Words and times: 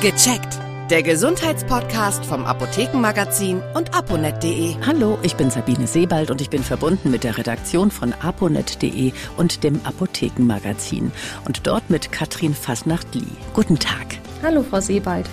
Gecheckt. 0.00 0.58
Der 0.90 1.02
Gesundheitspodcast 1.02 2.26
vom 2.26 2.44
Apothekenmagazin 2.44 3.62
und 3.74 3.94
aponet.de. 3.94 4.74
Hallo, 4.86 5.18
ich 5.22 5.34
bin 5.36 5.50
Sabine 5.50 5.86
Sebald 5.86 6.30
und 6.30 6.42
ich 6.42 6.50
bin 6.50 6.62
verbunden 6.62 7.10
mit 7.10 7.24
der 7.24 7.38
Redaktion 7.38 7.90
von 7.90 8.12
aponet.de 8.12 9.12
und 9.38 9.64
dem 9.64 9.80
Apothekenmagazin 9.84 11.10
und 11.46 11.66
dort 11.66 11.88
mit 11.88 12.12
Katrin 12.12 12.54
Fasnacht-Lie. 12.54 13.24
Guten 13.54 13.78
Tag. 13.78 14.18
Hallo, 14.42 14.62
Frau 14.62 14.80
Sebald. 14.80 15.26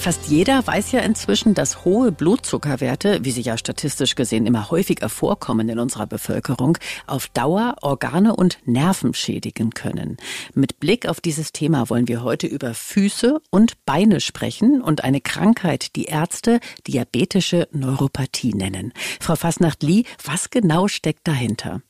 Fast 0.00 0.28
jeder 0.28 0.66
weiß 0.66 0.92
ja 0.92 1.00
inzwischen, 1.00 1.52
dass 1.52 1.84
hohe 1.84 2.10
Blutzuckerwerte, 2.10 3.18
wie 3.22 3.32
sie 3.32 3.42
ja 3.42 3.58
statistisch 3.58 4.14
gesehen 4.14 4.46
immer 4.46 4.70
häufiger 4.70 5.10
vorkommen 5.10 5.68
in 5.68 5.78
unserer 5.78 6.06
Bevölkerung, 6.06 6.78
auf 7.06 7.28
Dauer 7.28 7.76
Organe 7.82 8.34
und 8.34 8.56
Nerven 8.64 9.12
schädigen 9.12 9.72
können. 9.72 10.16
Mit 10.54 10.80
Blick 10.80 11.06
auf 11.06 11.20
dieses 11.20 11.52
Thema 11.52 11.90
wollen 11.90 12.08
wir 12.08 12.22
heute 12.22 12.46
über 12.46 12.72
Füße 12.72 13.42
und 13.50 13.84
Beine 13.84 14.20
sprechen 14.20 14.80
und 14.80 15.04
eine 15.04 15.20
Krankheit, 15.20 15.94
die 15.96 16.06
Ärzte 16.06 16.60
diabetische 16.86 17.68
Neuropathie 17.70 18.54
nennen. 18.54 18.94
Frau 19.20 19.36
Fasnacht-Lie, 19.36 20.04
was 20.24 20.48
genau 20.48 20.88
steckt 20.88 21.28
dahinter? 21.28 21.82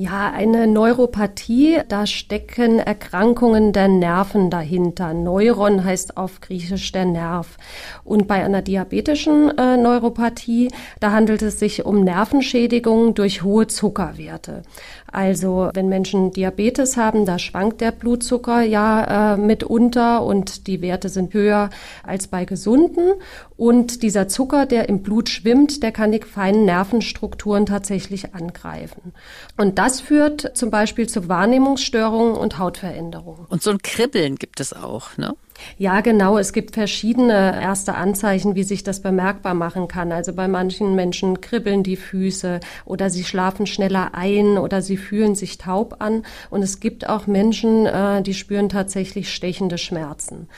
Ja, 0.00 0.30
eine 0.30 0.68
Neuropathie, 0.68 1.80
da 1.88 2.06
stecken 2.06 2.78
Erkrankungen 2.78 3.72
der 3.72 3.88
Nerven 3.88 4.48
dahinter. 4.48 5.12
Neuron 5.12 5.82
heißt 5.82 6.16
auf 6.16 6.40
Griechisch 6.40 6.92
der 6.92 7.04
Nerv. 7.04 7.56
Und 8.04 8.28
bei 8.28 8.44
einer 8.44 8.62
diabetischen 8.62 9.58
äh, 9.58 9.76
Neuropathie, 9.76 10.70
da 11.00 11.10
handelt 11.10 11.42
es 11.42 11.58
sich 11.58 11.84
um 11.84 12.04
Nervenschädigungen 12.04 13.14
durch 13.14 13.42
hohe 13.42 13.66
Zuckerwerte. 13.66 14.62
Also 15.10 15.70
wenn 15.74 15.88
Menschen 15.88 16.30
Diabetes 16.30 16.96
haben, 16.96 17.26
da 17.26 17.40
schwankt 17.40 17.80
der 17.80 17.90
Blutzucker 17.90 18.62
ja 18.62 19.34
äh, 19.34 19.36
mitunter 19.36 20.22
und 20.22 20.68
die 20.68 20.80
Werte 20.80 21.08
sind 21.08 21.34
höher 21.34 21.70
als 22.04 22.28
bei 22.28 22.44
Gesunden. 22.44 23.14
Und 23.56 24.04
dieser 24.04 24.28
Zucker, 24.28 24.66
der 24.66 24.88
im 24.88 25.02
Blut 25.02 25.28
schwimmt, 25.28 25.82
der 25.82 25.90
kann 25.90 26.12
die 26.12 26.22
feinen 26.22 26.66
Nervenstrukturen 26.66 27.66
tatsächlich 27.66 28.32
angreifen. 28.34 29.12
Und 29.56 29.78
das 29.78 29.87
führt 30.00 30.56
zum 30.56 30.70
Beispiel 30.70 31.08
zu 31.08 31.28
Wahrnehmungsstörungen 31.28 32.34
und 32.34 32.58
Hautveränderungen. 32.58 33.46
Und 33.46 33.62
so 33.62 33.70
ein 33.70 33.78
Kribbeln 33.78 34.36
gibt 34.36 34.60
es 34.60 34.72
auch, 34.72 35.16
ne? 35.16 35.34
Ja, 35.76 36.00
genau. 36.00 36.38
Es 36.38 36.52
gibt 36.52 36.74
verschiedene 36.74 37.60
erste 37.60 37.94
Anzeichen, 37.94 38.54
wie 38.54 38.62
sich 38.62 38.82
das 38.82 39.00
bemerkbar 39.00 39.54
machen 39.54 39.88
kann. 39.88 40.12
Also 40.12 40.32
bei 40.32 40.48
manchen 40.48 40.94
Menschen 40.94 41.40
kribbeln 41.40 41.82
die 41.82 41.96
Füße 41.96 42.60
oder 42.84 43.10
sie 43.10 43.24
schlafen 43.24 43.66
schneller 43.66 44.14
ein 44.14 44.58
oder 44.58 44.82
sie 44.82 44.96
fühlen 44.96 45.34
sich 45.34 45.58
taub 45.58 45.96
an. 46.00 46.24
Und 46.50 46.62
es 46.62 46.80
gibt 46.80 47.08
auch 47.08 47.26
Menschen, 47.26 47.86
äh, 47.86 48.22
die 48.22 48.34
spüren 48.34 48.68
tatsächlich 48.68 49.32
stechende 49.32 49.78
Schmerzen. 49.78 50.48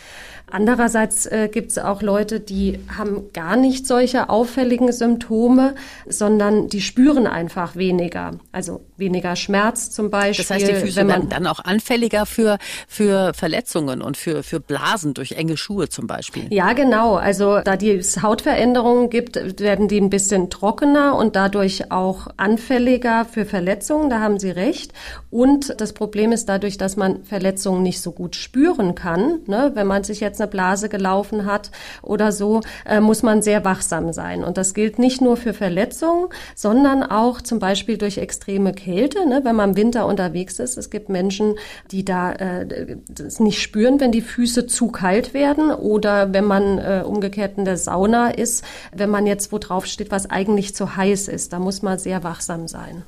Andererseits 0.53 1.27
äh, 1.27 1.49
gibt 1.51 1.71
es 1.71 1.79
auch 1.79 2.03
Leute, 2.03 2.41
die 2.41 2.81
haben 2.97 3.33
gar 3.33 3.57
nicht 3.57 3.87
solche 3.87 4.29
auffälligen 4.29 4.91
Symptome, 4.91 5.77
sondern 6.09 6.69
die 6.69 6.81
spüren 6.81 7.29
einfach 7.29 7.77
weniger. 7.77 8.33
Also 8.51 8.85
weniger 8.97 9.37
Schmerz 9.37 9.91
zum 9.91 10.11
Beispiel. 10.11 10.45
Das 10.45 10.51
heißt, 10.51 10.69
die 10.69 10.75
Füße 10.75 11.07
werden 11.07 11.29
dann 11.29 11.47
auch 11.47 11.61
anfälliger 11.61 12.27
für, 12.27 12.59
für 12.89 13.33
Verletzungen 13.33 14.03
und 14.03 14.17
für, 14.17 14.43
für 14.43 14.59
Blasen 14.59 14.90
durch 15.15 15.33
enge 15.33 15.57
Schuhe 15.57 15.89
zum 15.89 16.07
Beispiel. 16.07 16.47
Ja, 16.51 16.73
genau. 16.73 17.17
Also 17.17 17.61
da 17.61 17.75
es 17.75 18.23
Hautveränderungen 18.23 19.11
gibt, 19.11 19.37
werden 19.61 19.89
die 19.89 20.01
ein 20.01 20.11
bisschen 20.11 20.51
trockener 20.51 21.17
und 21.17 21.37
dadurch 21.37 21.91
auch 21.91 22.29
anfälliger 22.37 23.25
für 23.25 23.45
Verletzungen. 23.45 24.11
Da 24.11 24.21
haben 24.21 24.39
Sie 24.39 24.51
recht. 24.51 24.93
Und 25.31 25.81
das 25.81 25.93
Problem 25.93 26.33
ist 26.33 26.49
dadurch, 26.49 26.77
dass 26.79 26.97
man 26.97 27.25
Verletzungen 27.25 27.83
nicht 27.83 28.01
so 28.01 28.13
gut 28.13 28.37
spüren 28.37 28.95
kann. 28.95 29.41
Ne? 29.47 29.73
Wenn 29.75 29.87
man 29.87 30.05
sich 30.05 30.21
jetzt 30.21 30.41
eine 30.41 30.51
Blase 30.51 30.89
gelaufen 30.89 31.47
hat 31.47 31.71
oder 32.03 32.33
so, 32.33 32.61
äh, 32.85 33.01
muss 33.01 33.23
man 33.23 33.43
sehr 33.43 33.65
wachsam 33.65 34.13
sein. 34.13 34.45
Und 34.45 34.57
das 34.57 34.75
gilt 34.75 34.99
nicht 34.99 35.21
nur 35.21 35.37
für 35.37 35.55
Verletzungen, 35.55 36.29
sondern 36.55 37.03
auch 37.03 37.41
zum 37.41 37.59
Beispiel 37.59 37.97
durch 37.97 38.19
extreme 38.19 38.73
Kälte, 38.73 39.29
ne, 39.29 39.41
wenn 39.45 39.57
man 39.57 39.71
im 39.71 39.77
Winter 39.77 40.07
unterwegs 40.07 40.59
ist. 40.59 40.77
Es 40.77 40.91
gibt 40.91 41.09
Menschen, 41.09 41.57
die 41.91 42.05
da 42.05 42.33
äh, 42.33 42.97
nicht 43.39 43.61
spüren, 43.61 44.01
wenn 44.01 44.13
die 44.13 44.21
Füße 44.21 44.67
zu 44.67 44.80
kalt 44.89 45.35
werden 45.35 45.71
oder 45.71 46.33
wenn 46.33 46.45
man 46.45 46.79
äh, 46.79 47.03
umgekehrt 47.05 47.59
in 47.59 47.65
der 47.65 47.77
Sauna 47.77 48.31
ist, 48.31 48.65
wenn 48.95 49.11
man 49.11 49.27
jetzt 49.27 49.53
wo 49.53 49.59
drauf 49.59 49.87
steht, 49.87 50.11
was 50.11 50.31
eigentlich 50.31 50.75
zu 50.75 50.97
heiß 50.97 51.29
ist. 51.29 51.53
Da 51.53 51.59
muss 51.59 51.83
man 51.83 51.99
sehr 51.99 52.25
wachsam 52.25 52.69
sein. 52.69 53.05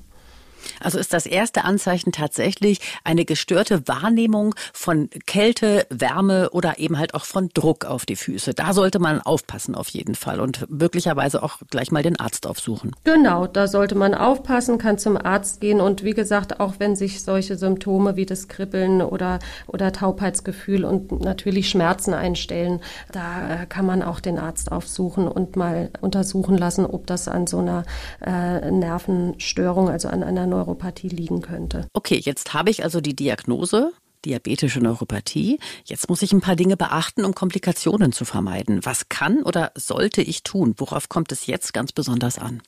Also 0.80 0.98
ist 0.98 1.12
das 1.12 1.26
erste 1.26 1.64
Anzeichen 1.64 2.12
tatsächlich 2.12 2.80
eine 3.04 3.24
gestörte 3.24 3.86
Wahrnehmung 3.88 4.54
von 4.72 5.08
Kälte, 5.26 5.86
Wärme 5.90 6.50
oder 6.50 6.78
eben 6.78 6.98
halt 6.98 7.14
auch 7.14 7.24
von 7.24 7.48
Druck 7.54 7.84
auf 7.84 8.06
die 8.06 8.16
Füße. 8.16 8.54
Da 8.54 8.72
sollte 8.72 8.98
man 8.98 9.20
aufpassen 9.20 9.74
auf 9.74 9.88
jeden 9.88 10.14
Fall 10.14 10.40
und 10.40 10.70
möglicherweise 10.70 11.42
auch 11.42 11.58
gleich 11.70 11.90
mal 11.90 12.02
den 12.02 12.18
Arzt 12.18 12.46
aufsuchen. 12.46 12.92
Genau, 13.04 13.46
da 13.46 13.68
sollte 13.68 13.94
man 13.94 14.14
aufpassen, 14.14 14.78
kann 14.78 14.98
zum 14.98 15.16
Arzt 15.16 15.60
gehen 15.60 15.80
und 15.80 16.04
wie 16.04 16.14
gesagt, 16.14 16.60
auch 16.60 16.74
wenn 16.78 16.96
sich 16.96 17.22
solche 17.22 17.56
Symptome 17.56 18.16
wie 18.16 18.26
das 18.26 18.48
Kribbeln 18.48 19.02
oder, 19.02 19.38
oder 19.66 19.92
Taubheitsgefühl 19.92 20.84
und 20.84 21.20
natürlich 21.20 21.68
Schmerzen 21.68 22.14
einstellen, 22.14 22.80
da 23.10 23.62
äh, 23.62 23.66
kann 23.66 23.86
man 23.86 24.02
auch 24.02 24.20
den 24.20 24.38
Arzt 24.38 24.72
aufsuchen 24.72 25.28
und 25.28 25.56
mal 25.56 25.90
untersuchen 26.00 26.56
lassen, 26.56 26.86
ob 26.86 27.06
das 27.06 27.28
an 27.28 27.46
so 27.46 27.58
einer 27.58 27.84
äh, 28.24 28.70
Nervenstörung, 28.70 29.88
also 29.88 30.08
an 30.08 30.22
einer 30.22 30.46
Neuropathie 30.52 31.08
liegen 31.08 31.40
könnte. 31.40 31.88
Okay, 31.94 32.20
jetzt 32.22 32.52
habe 32.54 32.70
ich 32.70 32.84
also 32.84 33.00
die 33.00 33.16
Diagnose. 33.16 33.92
Diabetische 34.24 34.80
Neuropathie. 34.80 35.58
Jetzt 35.84 36.08
muss 36.08 36.22
ich 36.22 36.32
ein 36.32 36.40
paar 36.40 36.54
Dinge 36.54 36.76
beachten, 36.76 37.24
um 37.24 37.34
Komplikationen 37.34 38.12
zu 38.12 38.24
vermeiden. 38.24 38.84
Was 38.84 39.08
kann 39.08 39.42
oder 39.42 39.72
sollte 39.74 40.22
ich 40.22 40.44
tun? 40.44 40.74
Worauf 40.76 41.08
kommt 41.08 41.32
es 41.32 41.46
jetzt 41.46 41.72
ganz 41.72 41.90
besonders 41.92 42.38
an? 42.38 42.62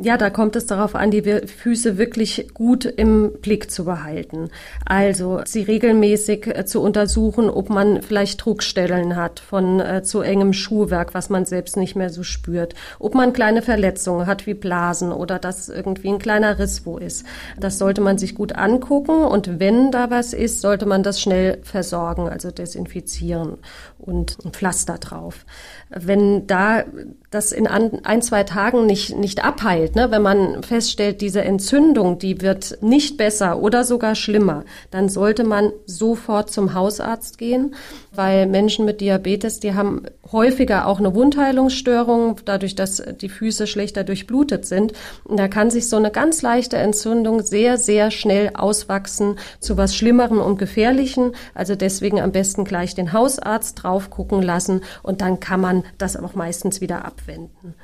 Ja, 0.00 0.16
da 0.16 0.30
kommt 0.30 0.54
es 0.54 0.66
darauf 0.66 0.94
an, 0.94 1.10
die 1.10 1.22
Füße 1.22 1.98
wirklich 1.98 2.50
gut 2.54 2.84
im 2.84 3.32
Blick 3.42 3.68
zu 3.68 3.84
behalten. 3.84 4.48
Also 4.84 5.40
sie 5.44 5.62
regelmäßig 5.62 6.46
äh, 6.46 6.64
zu 6.66 6.80
untersuchen, 6.80 7.50
ob 7.50 7.68
man 7.68 8.02
vielleicht 8.02 8.44
Druckstellen 8.44 9.16
hat 9.16 9.40
von 9.40 9.80
äh, 9.80 10.04
zu 10.04 10.20
engem 10.20 10.52
Schuhwerk, 10.52 11.14
was 11.14 11.30
man 11.30 11.46
selbst 11.46 11.76
nicht 11.76 11.96
mehr 11.96 12.10
so 12.10 12.22
spürt. 12.22 12.76
Ob 13.00 13.14
man 13.16 13.32
kleine 13.32 13.60
Verletzungen 13.60 14.26
hat 14.28 14.46
wie 14.46 14.54
Blasen 14.54 15.10
oder 15.10 15.40
dass 15.40 15.68
irgendwie 15.68 16.10
ein 16.10 16.20
kleiner 16.20 16.60
Riss 16.60 16.86
wo 16.86 16.98
ist. 16.98 17.26
Das 17.58 17.78
sollte 17.78 18.00
man 18.00 18.18
sich 18.18 18.36
gut 18.36 18.54
angucken 18.54 19.24
und 19.24 19.58
wenn 19.58 19.90
da 19.90 20.10
was 20.10 20.32
ist, 20.32 20.60
sollte 20.60 20.86
man 20.86 21.02
das 21.02 21.20
schnell 21.20 21.58
versorgen, 21.64 22.28
also 22.28 22.52
desinfizieren 22.52 23.58
und 23.98 24.38
ein 24.44 24.52
Pflaster 24.52 24.98
drauf. 24.98 25.44
Wenn 25.90 26.46
da 26.46 26.84
das 27.30 27.52
in 27.52 27.66
ein, 27.66 28.22
zwei 28.22 28.44
Tagen 28.44 28.86
nicht, 28.86 29.16
nicht 29.16 29.44
abheilt, 29.44 29.87
ne? 29.94 30.10
wenn 30.10 30.22
man 30.22 30.62
feststellt, 30.62 31.20
diese 31.20 31.42
Entzündung, 31.42 32.18
die 32.18 32.40
wird 32.40 32.78
nicht 32.80 33.18
besser 33.18 33.60
oder 33.60 33.84
sogar 33.84 34.14
schlimmer, 34.14 34.64
dann 34.90 35.08
sollte 35.08 35.44
man 35.44 35.72
sofort 35.84 36.50
zum 36.50 36.72
Hausarzt 36.72 37.36
gehen, 37.36 37.74
weil 38.12 38.46
Menschen 38.46 38.86
mit 38.86 39.00
Diabetes, 39.02 39.60
die 39.60 39.74
haben 39.74 40.02
häufiger 40.32 40.86
auch 40.86 40.98
eine 40.98 41.14
Wundheilungsstörung, 41.14 42.36
dadurch, 42.44 42.74
dass 42.74 43.02
die 43.20 43.28
Füße 43.28 43.66
schlechter 43.66 44.04
durchblutet 44.04 44.66
sind. 44.66 44.92
Und 45.24 45.38
da 45.38 45.48
kann 45.48 45.70
sich 45.70 45.88
so 45.88 45.96
eine 45.96 46.10
ganz 46.10 46.42
leichte 46.42 46.76
Entzündung 46.76 47.42
sehr, 47.42 47.78
sehr 47.78 48.10
schnell 48.10 48.50
auswachsen 48.54 49.36
zu 49.60 49.76
was 49.76 49.94
Schlimmerem 49.94 50.40
und 50.40 50.58
Gefährlichen. 50.58 51.32
Also 51.54 51.74
deswegen 51.74 52.20
am 52.20 52.32
besten 52.32 52.64
gleich 52.64 52.94
den 52.94 53.12
Hausarzt 53.12 53.82
drauf 53.82 54.10
gucken 54.10 54.42
lassen 54.42 54.82
und 55.02 55.20
dann 55.20 55.40
kann 55.40 55.60
man 55.60 55.84
das 55.98 56.16
auch 56.16 56.34
meistens 56.34 56.80
wieder 56.80 57.04
ab 57.04 57.18
abwenden. 57.18 57.74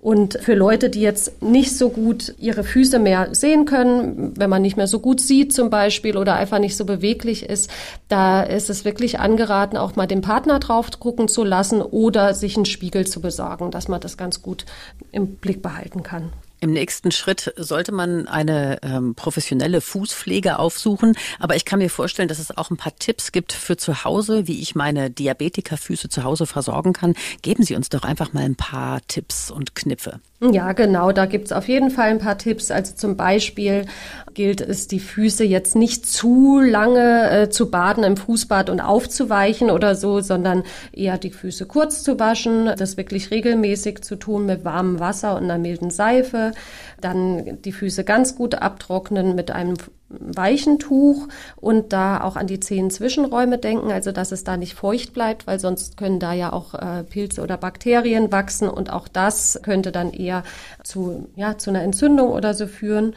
Und 0.00 0.38
für 0.40 0.54
Leute, 0.54 0.90
die 0.90 1.00
jetzt 1.00 1.37
nicht 1.40 1.76
so 1.76 1.90
gut 1.90 2.34
ihre 2.38 2.64
Füße 2.64 2.98
mehr 2.98 3.34
sehen 3.34 3.64
können, 3.64 4.32
wenn 4.36 4.50
man 4.50 4.62
nicht 4.62 4.76
mehr 4.76 4.86
so 4.86 5.00
gut 5.00 5.20
sieht 5.20 5.52
zum 5.52 5.70
Beispiel 5.70 6.16
oder 6.16 6.34
einfach 6.34 6.58
nicht 6.58 6.76
so 6.76 6.84
beweglich 6.84 7.48
ist, 7.48 7.70
da 8.08 8.42
ist 8.42 8.70
es 8.70 8.84
wirklich 8.84 9.18
angeraten, 9.18 9.76
auch 9.76 9.96
mal 9.96 10.06
den 10.06 10.22
Partner 10.22 10.58
drauf 10.58 10.88
gucken 10.98 11.28
zu 11.28 11.44
lassen 11.44 11.82
oder 11.82 12.34
sich 12.34 12.56
einen 12.56 12.64
Spiegel 12.64 13.06
zu 13.06 13.20
besorgen, 13.20 13.70
dass 13.70 13.88
man 13.88 14.00
das 14.00 14.16
ganz 14.16 14.42
gut 14.42 14.64
im 15.12 15.36
Blick 15.36 15.62
behalten 15.62 16.02
kann. 16.02 16.32
Im 16.60 16.72
nächsten 16.72 17.12
Schritt 17.12 17.52
sollte 17.56 17.92
man 17.92 18.26
eine 18.26 18.78
ähm, 18.82 19.14
professionelle 19.14 19.80
Fußpflege 19.80 20.58
aufsuchen. 20.58 21.16
Aber 21.38 21.54
ich 21.54 21.64
kann 21.64 21.78
mir 21.78 21.90
vorstellen, 21.90 22.28
dass 22.28 22.40
es 22.40 22.56
auch 22.56 22.70
ein 22.70 22.76
paar 22.76 22.96
Tipps 22.96 23.30
gibt 23.30 23.52
für 23.52 23.76
zu 23.76 24.02
Hause, 24.04 24.48
wie 24.48 24.60
ich 24.60 24.74
meine 24.74 25.08
Diabetikerfüße 25.08 26.08
zu 26.08 26.24
Hause 26.24 26.46
versorgen 26.46 26.92
kann. 26.92 27.14
Geben 27.42 27.62
Sie 27.62 27.76
uns 27.76 27.90
doch 27.90 28.02
einfach 28.02 28.32
mal 28.32 28.42
ein 28.42 28.56
paar 28.56 29.00
Tipps 29.06 29.52
und 29.52 29.76
Kniffe. 29.76 30.20
Ja, 30.40 30.72
genau, 30.72 31.10
da 31.10 31.26
gibt's 31.26 31.50
auf 31.50 31.66
jeden 31.66 31.90
Fall 31.90 32.10
ein 32.10 32.20
paar 32.20 32.38
Tipps. 32.38 32.70
Also 32.70 32.94
zum 32.94 33.16
Beispiel 33.16 33.86
gilt 34.34 34.60
es, 34.60 34.86
die 34.86 35.00
Füße 35.00 35.42
jetzt 35.42 35.74
nicht 35.74 36.06
zu 36.06 36.60
lange 36.60 37.28
äh, 37.28 37.50
zu 37.50 37.72
baden 37.72 38.04
im 38.04 38.16
Fußbad 38.16 38.70
und 38.70 38.80
aufzuweichen 38.80 39.68
oder 39.68 39.96
so, 39.96 40.20
sondern 40.20 40.62
eher 40.92 41.18
die 41.18 41.32
Füße 41.32 41.66
kurz 41.66 42.04
zu 42.04 42.20
waschen, 42.20 42.70
das 42.78 42.96
wirklich 42.96 43.32
regelmäßig 43.32 44.02
zu 44.02 44.14
tun 44.14 44.46
mit 44.46 44.64
warmem 44.64 45.00
Wasser 45.00 45.34
und 45.34 45.42
einer 45.42 45.58
milden 45.58 45.90
Seife. 45.90 46.52
Dann 47.00 47.60
die 47.62 47.72
Füße 47.72 48.04
ganz 48.04 48.36
gut 48.36 48.54
abtrocknen 48.54 49.34
mit 49.34 49.50
einem 49.50 49.74
weichen 50.08 50.78
Tuch 50.78 51.28
und 51.56 51.92
da 51.92 52.22
auch 52.22 52.36
an 52.36 52.46
die 52.46 52.60
Zehenzwischenräume 52.60 53.58
denken, 53.58 53.92
also 53.92 54.12
dass 54.12 54.32
es 54.32 54.44
da 54.44 54.56
nicht 54.56 54.74
feucht 54.74 55.12
bleibt, 55.12 55.46
weil 55.46 55.60
sonst 55.60 55.96
können 55.96 56.18
da 56.18 56.32
ja 56.32 56.52
auch 56.52 56.74
äh, 56.74 57.04
Pilze 57.04 57.42
oder 57.42 57.56
Bakterien 57.56 58.32
wachsen 58.32 58.68
und 58.68 58.90
auch 58.90 59.08
das 59.08 59.60
könnte 59.62 59.92
dann 59.92 60.12
eher 60.12 60.44
zu, 60.82 61.28
ja, 61.36 61.58
zu 61.58 61.70
einer 61.70 61.82
Entzündung 61.82 62.30
oder 62.30 62.54
so 62.54 62.66
führen. 62.66 63.14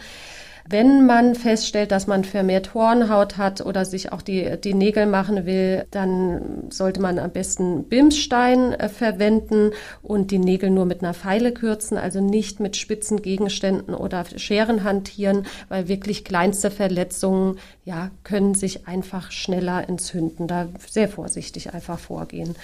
Wenn 0.68 1.06
man 1.06 1.36
feststellt, 1.36 1.92
dass 1.92 2.08
man 2.08 2.24
vermehrt 2.24 2.74
Hornhaut 2.74 3.38
hat 3.38 3.62
oder 3.62 3.86
sich 3.86 4.12
auch 4.12 4.22
die, 4.22 4.58
die 4.64 4.74
Nägel 4.74 5.06
machen 5.06 5.46
will, 5.46 5.86
dann 5.92 6.68
sollte 6.70 7.02
man 7.02 7.20
am 7.20 7.32
besten 7.32 7.86
Bimsstein 7.86 8.74
äh, 8.74 8.90
verwenden 8.90 9.72
und 10.02 10.32
die 10.32 10.40
Nägel 10.40 10.70
nur 10.70 10.86
mit 10.86 11.02
einer 11.02 11.14
Feile 11.14 11.52
kürzen, 11.52 11.98
also 11.98 12.22
nicht 12.22 12.60
mit 12.60 12.76
spitzen 12.78 13.22
Gegenständen 13.22 13.94
oder 13.94 14.26
Scheren 14.36 14.84
hantieren, 14.84 15.46
weil 15.70 15.88
wirklich 15.88 16.24
kleinste 16.24 16.72
Verletzungen 16.72 17.58
ja, 17.84 18.12
können 18.24 18.56
sich 18.56 18.88
einfach 18.88 19.32
schneller 19.32 19.88
entzünden. 19.90 20.48
Da 20.48 20.68
sehr 20.88 21.10
vorsichtig 21.10 21.74
einfach 21.74 22.00
vorgehen. 22.00 22.56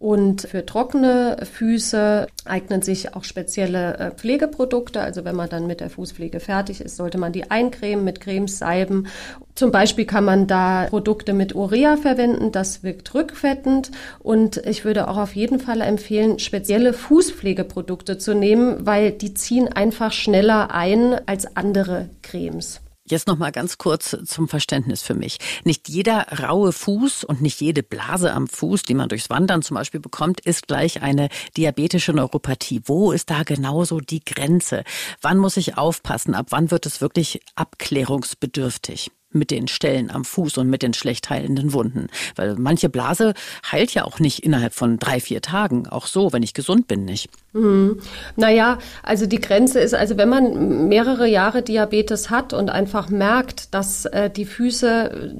Und 0.00 0.42
für 0.42 0.64
trockene 0.64 1.38
Füße 1.42 2.28
eignen 2.44 2.82
sich 2.82 3.16
auch 3.16 3.24
spezielle 3.24 3.98
äh, 3.98 4.10
Pflegeprodukte. 4.12 5.00
Also 5.00 5.24
wenn 5.24 5.34
man 5.34 5.48
dann 5.48 5.66
mit 5.66 5.80
der 5.80 5.90
Fußpflege 5.90 6.38
fertig 6.38 6.80
ist, 6.80 6.96
sollte 6.96 7.18
man 7.18 7.32
die 7.32 7.50
eincremen 7.50 8.04
mit 8.04 8.20
Cremes, 8.20 8.58
Salben. 8.58 9.08
Zum 9.56 9.72
Beispiel 9.72 10.04
kann 10.04 10.24
man 10.24 10.46
da 10.46 10.86
Produkte 10.88 11.32
mit 11.32 11.56
Urea 11.56 11.96
verwenden. 11.96 12.52
Das 12.52 12.84
wirkt 12.84 13.12
rückfettend. 13.12 13.90
Und 14.20 14.58
ich 14.58 14.84
würde 14.84 15.08
auch 15.08 15.16
auf 15.16 15.34
jeden 15.34 15.58
Fall 15.58 15.80
empfehlen, 15.80 16.38
spezielle 16.38 16.92
Fußpflegeprodukte 16.92 18.18
zu 18.18 18.34
nehmen, 18.34 18.86
weil 18.86 19.10
die 19.10 19.34
ziehen 19.34 19.66
einfach 19.66 20.12
schneller 20.12 20.72
ein 20.72 21.16
als 21.26 21.56
andere 21.56 22.08
Cremes. 22.22 22.80
Jetzt 23.10 23.26
noch 23.26 23.38
mal 23.38 23.52
ganz 23.52 23.78
kurz 23.78 24.16
zum 24.26 24.48
Verständnis 24.48 25.02
für 25.02 25.14
mich. 25.14 25.38
Nicht 25.64 25.88
jeder 25.88 26.26
raue 26.40 26.72
Fuß 26.72 27.24
und 27.24 27.40
nicht 27.40 27.60
jede 27.60 27.82
Blase 27.82 28.32
am 28.32 28.46
Fuß, 28.48 28.82
die 28.82 28.94
man 28.94 29.08
durchs 29.08 29.30
Wandern 29.30 29.62
zum 29.62 29.76
Beispiel 29.76 30.00
bekommt, 30.00 30.40
ist 30.40 30.68
gleich 30.68 31.00
eine 31.00 31.28
diabetische 31.56 32.12
Neuropathie. 32.12 32.82
Wo 32.84 33.12
ist 33.12 33.30
da 33.30 33.44
genauso 33.44 34.00
die 34.00 34.20
Grenze? 34.24 34.84
Wann 35.22 35.38
muss 35.38 35.56
ich 35.56 35.78
aufpassen? 35.78 36.34
Ab 36.34 36.48
wann 36.50 36.70
wird 36.70 36.84
es 36.84 37.00
wirklich 37.00 37.40
abklärungsbedürftig? 37.54 39.10
Mit 39.38 39.50
den 39.50 39.68
Stellen 39.68 40.10
am 40.10 40.24
Fuß 40.24 40.58
und 40.58 40.68
mit 40.68 40.82
den 40.82 40.94
schlecht 40.94 41.30
heilenden 41.30 41.72
Wunden. 41.72 42.08
Weil 42.36 42.56
manche 42.56 42.88
Blase 42.88 43.34
heilt 43.70 43.94
ja 43.94 44.04
auch 44.04 44.18
nicht 44.18 44.40
innerhalb 44.40 44.74
von 44.74 44.98
drei, 44.98 45.20
vier 45.20 45.42
Tagen. 45.42 45.86
Auch 45.86 46.06
so, 46.06 46.32
wenn 46.32 46.42
ich 46.42 46.54
gesund 46.54 46.88
bin, 46.88 47.04
nicht. 47.04 47.30
Mhm. 47.52 48.00
Naja, 48.36 48.78
also 49.02 49.26
die 49.26 49.40
Grenze 49.40 49.80
ist, 49.80 49.94
also 49.94 50.16
wenn 50.16 50.28
man 50.28 50.88
mehrere 50.88 51.26
Jahre 51.26 51.62
Diabetes 51.62 52.30
hat 52.30 52.52
und 52.52 52.70
einfach 52.70 53.08
merkt, 53.08 53.74
dass 53.74 54.04
äh, 54.04 54.30
die 54.30 54.44
Füße 54.44 55.34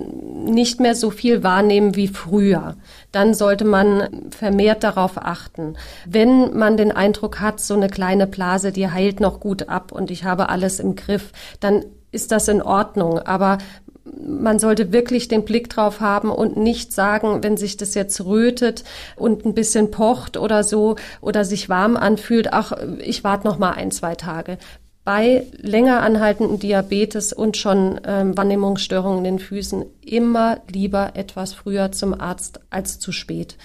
nicht 0.46 0.80
mehr 0.80 0.94
so 0.94 1.10
viel 1.10 1.42
wahrnehmen 1.42 1.96
wie 1.96 2.08
früher, 2.08 2.76
dann 3.12 3.34
sollte 3.34 3.64
man 3.64 4.30
vermehrt 4.30 4.84
darauf 4.84 5.18
achten. 5.18 5.74
Wenn 6.06 6.56
man 6.56 6.76
den 6.76 6.92
Eindruck 6.92 7.40
hat, 7.40 7.60
so 7.60 7.74
eine 7.74 7.88
kleine 7.88 8.26
Blase, 8.26 8.72
die 8.72 8.90
heilt 8.90 9.20
noch 9.20 9.40
gut 9.40 9.68
ab 9.68 9.92
und 9.92 10.10
ich 10.10 10.24
habe 10.24 10.48
alles 10.48 10.80
im 10.80 10.96
Griff, 10.96 11.32
dann 11.60 11.84
ist 12.10 12.32
das 12.32 12.48
in 12.48 12.62
Ordnung. 12.62 13.18
Aber 13.18 13.58
man 14.26 14.58
sollte 14.58 14.92
wirklich 14.92 15.28
den 15.28 15.44
Blick 15.44 15.68
drauf 15.68 16.00
haben 16.00 16.30
und 16.30 16.56
nicht 16.56 16.92
sagen, 16.92 17.42
wenn 17.42 17.56
sich 17.56 17.76
das 17.76 17.94
jetzt 17.94 18.24
rötet 18.24 18.84
und 19.16 19.44
ein 19.44 19.54
bisschen 19.54 19.90
pocht 19.90 20.36
oder 20.36 20.64
so 20.64 20.96
oder 21.20 21.44
sich 21.44 21.68
warm 21.68 21.96
anfühlt, 21.96 22.52
ach, 22.52 22.72
ich 22.98 23.24
warte 23.24 23.46
noch 23.46 23.58
mal 23.58 23.72
ein, 23.72 23.90
zwei 23.90 24.14
Tage. 24.14 24.58
Bei 25.04 25.46
länger 25.56 26.02
anhaltenden 26.02 26.58
Diabetes 26.58 27.32
und 27.32 27.56
schon 27.56 27.98
ähm, 28.04 28.36
Wahrnehmungsstörungen 28.36 29.18
in 29.18 29.24
den 29.24 29.38
Füßen 29.38 29.86
immer 30.04 30.58
lieber 30.70 31.12
etwas 31.14 31.54
früher 31.54 31.92
zum 31.92 32.20
Arzt 32.20 32.60
als 32.68 32.98
zu 32.98 33.10
spät 33.12 33.56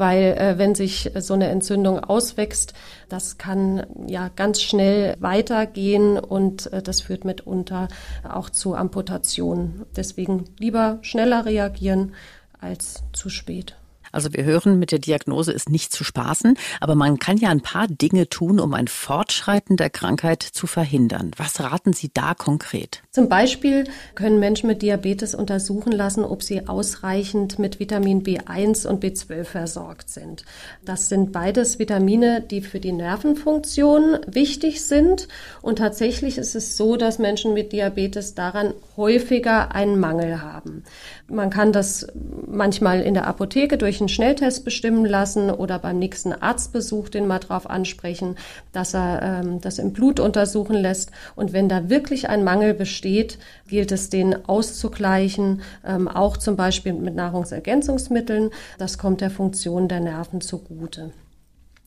weil 0.00 0.36
äh, 0.38 0.58
wenn 0.58 0.74
sich 0.74 1.12
so 1.18 1.34
eine 1.34 1.48
Entzündung 1.48 2.00
auswächst, 2.00 2.74
das 3.08 3.38
kann 3.38 3.86
ja 4.08 4.30
ganz 4.34 4.60
schnell 4.62 5.14
weitergehen 5.20 6.18
und 6.18 6.72
äh, 6.72 6.82
das 6.82 7.02
führt 7.02 7.24
mitunter 7.24 7.86
auch 8.28 8.50
zu 8.50 8.74
Amputationen. 8.74 9.84
Deswegen 9.94 10.46
lieber 10.58 10.98
schneller 11.02 11.44
reagieren 11.44 12.14
als 12.58 13.04
zu 13.12 13.28
spät. 13.28 13.76
Also 14.12 14.32
wir 14.32 14.44
hören, 14.44 14.78
mit 14.78 14.92
der 14.92 14.98
Diagnose 14.98 15.52
ist 15.52 15.70
nicht 15.70 15.92
zu 15.92 16.04
spaßen, 16.04 16.56
aber 16.80 16.94
man 16.94 17.18
kann 17.18 17.36
ja 17.36 17.50
ein 17.50 17.60
paar 17.60 17.86
Dinge 17.86 18.28
tun, 18.28 18.60
um 18.60 18.74
ein 18.74 18.88
Fortschreiten 18.88 19.76
der 19.76 19.90
Krankheit 19.90 20.42
zu 20.42 20.66
verhindern. 20.66 21.30
Was 21.36 21.60
raten 21.60 21.92
Sie 21.92 22.10
da 22.12 22.34
konkret? 22.34 23.02
Zum 23.10 23.28
Beispiel 23.28 23.84
können 24.14 24.38
Menschen 24.38 24.66
mit 24.66 24.82
Diabetes 24.82 25.34
untersuchen 25.34 25.92
lassen, 25.92 26.24
ob 26.24 26.42
sie 26.42 26.68
ausreichend 26.68 27.58
mit 27.58 27.80
Vitamin 27.80 28.22
B1 28.22 28.86
und 28.86 29.02
B12 29.02 29.44
versorgt 29.44 30.10
sind. 30.10 30.44
Das 30.84 31.08
sind 31.08 31.32
beides 31.32 31.78
Vitamine, 31.78 32.40
die 32.40 32.60
für 32.60 32.80
die 32.80 32.92
Nervenfunktion 32.92 34.18
wichtig 34.26 34.84
sind. 34.84 35.28
Und 35.62 35.78
tatsächlich 35.78 36.38
ist 36.38 36.54
es 36.54 36.76
so, 36.76 36.96
dass 36.96 37.18
Menschen 37.18 37.54
mit 37.54 37.72
Diabetes 37.72 38.34
daran 38.34 38.74
häufiger 38.96 39.74
einen 39.74 39.98
Mangel 39.98 40.42
haben. 40.42 40.84
Man 41.28 41.50
kann 41.50 41.72
das 41.72 42.06
manchmal 42.46 43.00
in 43.00 43.14
der 43.14 43.26
Apotheke 43.26 43.78
durch 43.78 43.99
einen 44.00 44.08
Schnelltest 44.08 44.64
bestimmen 44.64 45.04
lassen 45.04 45.50
oder 45.50 45.78
beim 45.78 45.98
nächsten 45.98 46.32
Arztbesuch 46.32 47.08
den 47.08 47.26
mal 47.26 47.38
drauf 47.38 47.68
ansprechen, 47.68 48.36
dass 48.72 48.94
er 48.94 49.22
ähm, 49.22 49.60
das 49.60 49.78
im 49.78 49.92
Blut 49.92 50.20
untersuchen 50.20 50.76
lässt. 50.76 51.10
Und 51.36 51.52
wenn 51.52 51.68
da 51.68 51.88
wirklich 51.88 52.28
ein 52.28 52.44
Mangel 52.44 52.74
besteht, 52.74 53.38
gilt 53.68 53.92
es, 53.92 54.10
den 54.10 54.48
auszugleichen, 54.48 55.62
ähm, 55.86 56.08
auch 56.08 56.36
zum 56.36 56.56
Beispiel 56.56 56.92
mit 56.92 57.14
Nahrungsergänzungsmitteln. 57.14 58.50
Das 58.78 58.98
kommt 58.98 59.20
der 59.20 59.30
Funktion 59.30 59.88
der 59.88 60.00
Nerven 60.00 60.40
zugute. 60.40 61.12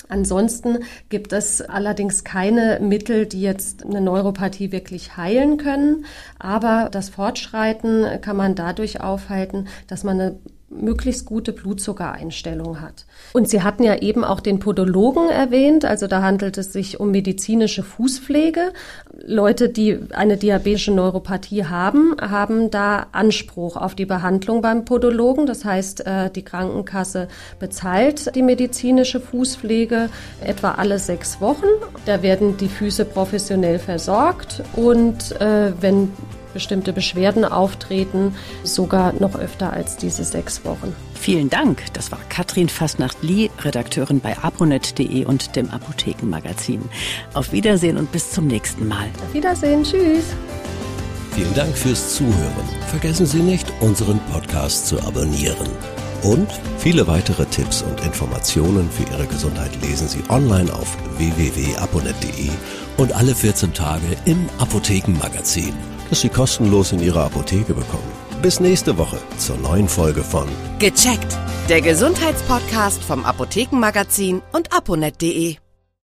Ansonsten 0.09 0.79
gibt 1.09 1.33
es 1.33 1.61
allerdings 1.61 2.23
keine 2.23 2.79
Mittel, 2.81 3.25
die 3.25 3.41
jetzt 3.41 3.85
eine 3.85 4.01
Neuropathie 4.01 4.71
wirklich 4.71 5.17
heilen 5.17 5.57
können. 5.57 6.05
Aber 6.39 6.89
das 6.91 7.09
Fortschreiten 7.09 8.05
kann 8.21 8.37
man 8.37 8.55
dadurch 8.55 9.01
aufhalten, 9.01 9.67
dass 9.87 10.03
man 10.03 10.19
eine 10.19 10.39
möglichst 10.79 11.25
gute 11.25 11.53
Blutzuckereinstellung 11.53 12.81
hat. 12.81 13.05
Und 13.33 13.49
Sie 13.49 13.63
hatten 13.63 13.83
ja 13.83 13.95
eben 13.95 14.23
auch 14.23 14.39
den 14.39 14.59
Podologen 14.59 15.29
erwähnt, 15.29 15.85
also 15.85 16.07
da 16.07 16.21
handelt 16.21 16.57
es 16.57 16.73
sich 16.73 16.99
um 16.99 17.11
medizinische 17.11 17.83
Fußpflege. 17.83 18.73
Leute, 19.25 19.69
die 19.69 19.99
eine 20.13 20.37
diabetische 20.37 20.91
Neuropathie 20.91 21.65
haben, 21.65 22.15
haben 22.19 22.71
da 22.71 23.07
Anspruch 23.11 23.77
auf 23.77 23.95
die 23.95 24.05
Behandlung 24.05 24.61
beim 24.61 24.85
Podologen. 24.85 25.45
Das 25.45 25.65
heißt, 25.65 26.05
äh, 26.05 26.29
die 26.29 26.43
Krankenkasse 26.43 27.27
bezahlt 27.59 28.35
die 28.35 28.41
medizinische 28.41 29.19
Fußpflege 29.19 30.09
etwa 30.43 30.71
alle 30.71 30.99
sechs 30.99 31.41
Wochen. 31.41 31.67
Da 32.05 32.21
werden 32.21 32.57
die 32.57 32.67
Füße 32.67 33.05
professionell 33.05 33.79
versorgt 33.79 34.63
und 34.75 35.39
äh, 35.39 35.71
wenn 35.79 36.11
bestimmte 36.53 36.93
Beschwerden 36.93 37.45
auftreten, 37.45 38.35
sogar 38.63 39.13
noch 39.13 39.35
öfter 39.35 39.73
als 39.73 39.97
diese 39.97 40.23
sechs 40.23 40.63
Wochen. 40.65 40.95
Vielen 41.15 41.49
Dank. 41.49 41.81
Das 41.93 42.11
war 42.11 42.19
Katrin 42.29 42.69
Fastnacht-Lie, 42.69 43.49
Redakteurin 43.61 44.19
bei 44.19 44.37
aponet.de 44.37 45.25
und 45.25 45.55
dem 45.55 45.69
Apothekenmagazin. 45.69 46.81
Auf 47.33 47.51
Wiedersehen 47.51 47.97
und 47.97 48.11
bis 48.11 48.31
zum 48.31 48.47
nächsten 48.47 48.87
Mal. 48.87 49.07
Auf 49.25 49.33
Wiedersehen. 49.33 49.83
Tschüss. 49.83 50.25
Vielen 51.31 51.53
Dank 51.55 51.75
fürs 51.75 52.15
Zuhören. 52.15 52.69
Vergessen 52.89 53.25
Sie 53.25 53.39
nicht, 53.39 53.71
unseren 53.79 54.19
Podcast 54.31 54.87
zu 54.87 55.01
abonnieren. 55.01 55.67
Und 56.21 56.47
viele 56.77 57.07
weitere 57.07 57.45
Tipps 57.45 57.81
und 57.81 58.01
Informationen 58.05 58.89
für 58.89 59.03
Ihre 59.11 59.25
Gesundheit 59.25 59.71
lesen 59.81 60.07
Sie 60.07 60.23
online 60.29 60.71
auf 60.71 60.97
www.aponet.de 61.17 62.49
und 62.97 63.13
alle 63.13 63.35
14 63.35 63.73
Tage 63.73 64.15
im 64.25 64.47
Apothekenmagazin 64.59 65.73
das 66.13 66.21
Sie 66.21 66.29
kostenlos 66.29 66.91
in 66.91 66.99
Ihrer 67.01 67.23
Apotheke 67.25 67.73
bekommen. 67.73 68.11
Bis 68.43 68.59
nächste 68.59 68.99
Woche 68.99 69.17
zur 69.39 69.57
neuen 69.57 69.89
Folge 69.89 70.23
von 70.23 70.47
Gecheckt, 70.77 71.39
der 71.69 71.81
Gesundheitspodcast 71.81 73.03
vom 73.03 73.25
Apothekenmagazin 73.25 74.43
und 74.51 74.71
aponet.de. 74.71 75.62